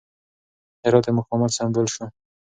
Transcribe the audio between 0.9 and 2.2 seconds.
د مقاومت سمبول شو.